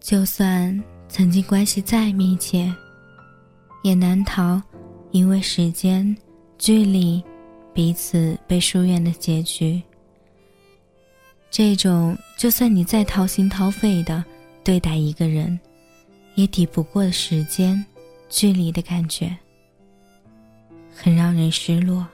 [0.00, 2.72] 就算曾经关系再密切，
[3.82, 4.60] 也难逃
[5.10, 6.16] 因为时间、
[6.56, 7.22] 距离，
[7.74, 9.82] 彼此被疏远的结局。
[11.50, 14.24] 这种就算你再掏心掏肺的
[14.62, 15.58] 对待一个人，
[16.36, 17.84] 也抵不过时间、
[18.28, 19.36] 距离的感觉，
[20.94, 22.06] 很让人失落。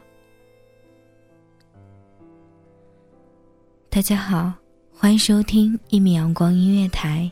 [3.90, 4.52] 大家好，
[4.92, 7.30] 欢迎收听一米阳光音乐台。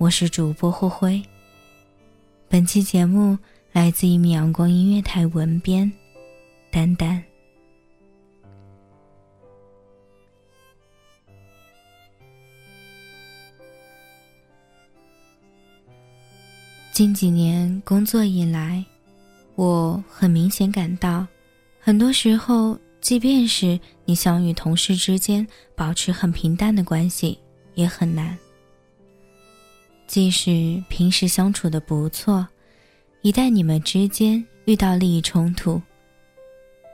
[0.00, 1.22] 我是主播霍辉。
[2.48, 3.36] 本期节目
[3.70, 5.92] 来自一米阳光音乐台文编
[6.70, 7.22] 丹丹。
[16.92, 18.82] 近几年工作以来，
[19.54, 21.26] 我很明显感到，
[21.78, 27.38] 很多时候，即便是你想与同事之间保持很平淡的关系，
[27.74, 28.34] 也很难。
[30.10, 32.44] 即使平时相处的不错，
[33.22, 35.80] 一旦你们之间遇到利益冲突，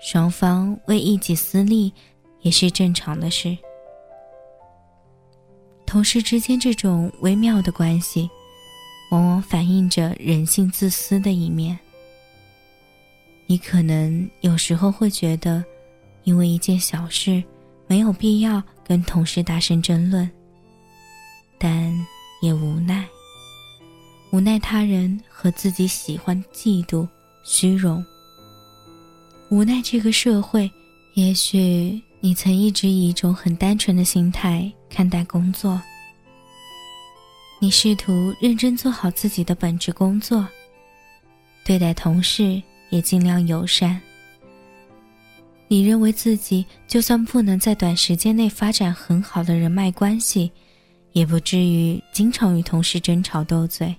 [0.02, 1.90] 双方为一己私利
[2.42, 3.56] 也是正常的事。
[5.86, 8.28] 同事之间这种微妙的关系，
[9.10, 11.78] 往往反映着人性自私的一面。
[13.46, 15.64] 你可能有时候会觉得，
[16.24, 17.42] 因为一件小事，
[17.86, 20.30] 没有必要跟同事大声争论，
[22.46, 23.04] 也无奈，
[24.30, 27.06] 无奈他人和自己喜欢嫉妒、
[27.42, 28.04] 虚荣。
[29.50, 30.70] 无奈这个社会，
[31.14, 35.82] 也许你曾一直以一种很单纯的心态看待工作。
[37.60, 40.46] 你试图认真做好自己的本职工作，
[41.64, 44.00] 对待同事也尽量友善。
[45.66, 50.48] 你认为自己就算不能在短时间内发展很好的人脉关系。
[51.16, 53.96] 也不至于经常与同事争吵斗嘴。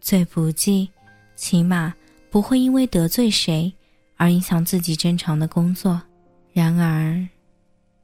[0.00, 0.88] 最不济，
[1.36, 1.92] 起码
[2.30, 3.70] 不会因为得罪谁
[4.16, 6.00] 而影响自己正常的工作。
[6.50, 7.22] 然而，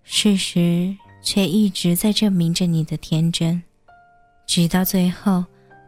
[0.03, 3.62] 事实却一直在证明着你的天真，
[4.47, 5.43] 直到最后，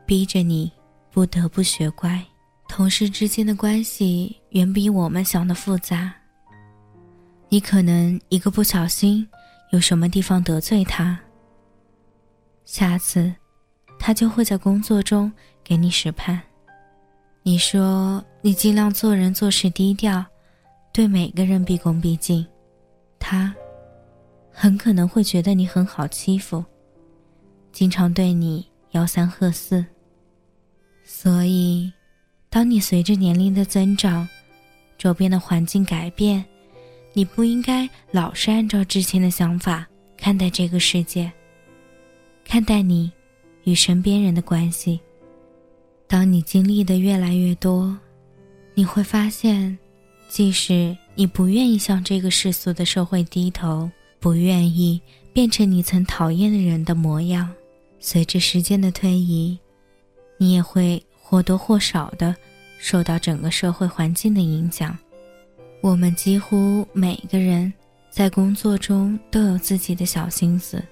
[0.07, 0.73] 逼着你
[1.11, 2.19] 不得不学乖。
[2.67, 6.11] 同事之间的关系远比我们想的复杂。
[7.51, 9.29] 你可能一个不小心，
[9.71, 11.21] 有什么地方得罪他。
[12.65, 13.33] 下次，
[13.99, 15.31] 他就会在工作中
[15.65, 16.39] 给你使绊。
[17.43, 20.25] 你说你尽量做人做事低调，
[20.93, 22.47] 对每个人毕恭毕敬，
[23.19, 23.55] 他
[24.53, 26.65] 很可能会觉得你很好欺负，
[27.73, 29.85] 经常对你吆三喝四。
[31.03, 31.93] 所以，
[32.49, 34.29] 当你随着年龄的增长，
[34.99, 36.45] 周边的环境改变，
[37.15, 41.33] 你不应该老是按照之前的想法看待这个世界。
[42.51, 43.09] 看待你
[43.63, 44.99] 与身边人的关系。
[46.09, 47.97] 当你经历的越来越多，
[48.75, 49.79] 你会发现，
[50.29, 53.89] 即使你不愿意向这个世俗的社会低头，
[54.19, 55.01] 不愿意
[55.33, 57.49] 变成你曾讨厌的人的模样，
[58.01, 59.57] 随着时间的推移，
[60.37, 62.35] 你也会或多或少的
[62.81, 64.99] 受到整个社会环境的影响。
[65.81, 67.73] 我们几乎每个人
[68.11, 70.83] 在工作中都有自己的小心思。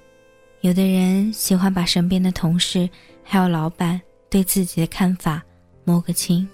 [0.60, 2.90] 有的人喜欢把身边的同事
[3.22, 5.40] 还有老板对自己的看法
[5.84, 6.46] 摸个清，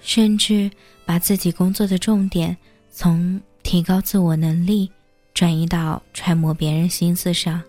[0.00, 0.68] 甚至
[1.04, 2.56] 把自己工作的重点
[2.90, 4.90] 从提高自我能力
[5.32, 7.62] 转移到揣摩别人心思上，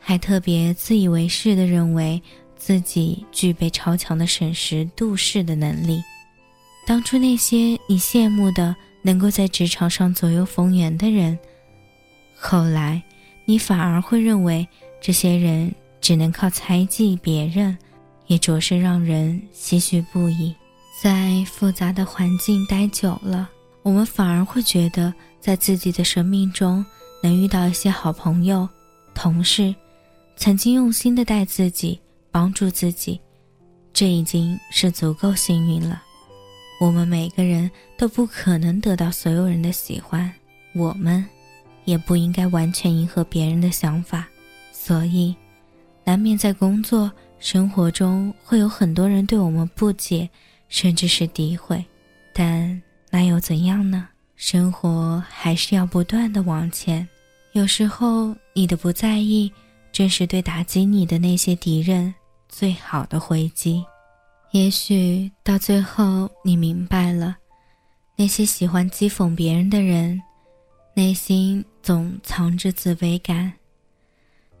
[0.00, 2.20] 还特别自以为是的认为
[2.56, 6.02] 自己具备超强的审时度势的能力。
[6.86, 11.38] 当初那些你羡慕的能够在职场上左右逢源的人，
[12.34, 13.02] 后来
[13.44, 14.66] 你反而会认为。
[15.06, 15.70] 这些人
[16.00, 17.76] 只能靠猜忌别人，
[18.26, 20.54] 也着实让人唏嘘不已。
[21.02, 23.50] 在复杂的环境待久了，
[23.82, 26.82] 我们反而会觉得，在自己的生命中
[27.22, 28.66] 能遇到一些好朋友、
[29.14, 29.74] 同事，
[30.36, 32.00] 曾经用心的待自己、
[32.30, 33.20] 帮助自己，
[33.92, 36.02] 这已经是足够幸运了。
[36.80, 40.32] 我们每个人都不可能得到所有人的喜欢，
[40.74, 41.22] 我们
[41.84, 44.26] 也不应该完全迎合别人的想法，
[44.84, 45.34] 所以
[46.04, 50.28] 难免在工作生活中会有很多人对我们不解，
[50.68, 51.82] 甚至是诋毁。
[52.34, 54.06] 但那又怎样呢？
[54.36, 57.08] 生活还是要不断的往前。
[57.52, 59.50] 有时候你的不在意，
[59.90, 62.14] 正是对打击你的那些敌人
[62.46, 63.82] 最好的回击。
[64.50, 67.34] 也许到最后，你明白了，
[68.16, 70.20] 那些喜欢讥讽别人的人，
[70.92, 73.50] 内心总藏着自卑感。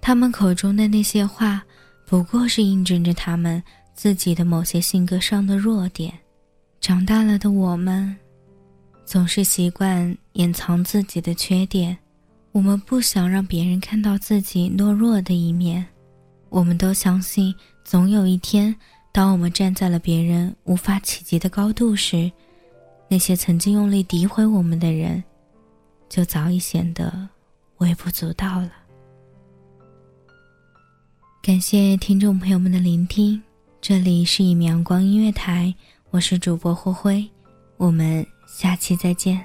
[0.06, 1.64] 他们口中的那些话，
[2.04, 3.60] 不过是印证着他们
[3.94, 6.12] 自己的某些性格上的弱点。
[6.78, 8.14] 长大了的我们，
[9.06, 11.96] 总是习惯掩藏自己的缺点，
[12.52, 15.82] 我们不想让别人看到自己懦弱的一面。
[16.50, 18.76] 我们都相信，总有一天。
[19.10, 22.30] 当我们站在了别人无法企及的高度时，
[23.08, 25.24] 那些曾经用力诋毁我们的人，
[26.10, 27.26] 就早已显得
[27.78, 28.83] 微不足道了。
[31.44, 33.38] 感谢听众朋友们的聆听，
[33.78, 35.74] 这里是一米阳光音乐台，
[36.08, 37.22] 我是主播霍辉，
[37.76, 39.44] 我们下期再见。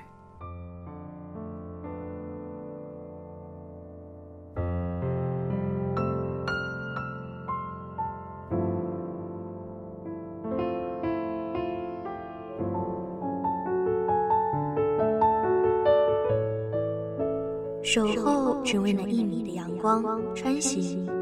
[17.84, 20.02] 守候只为那一米的阳光，
[20.34, 21.06] 穿行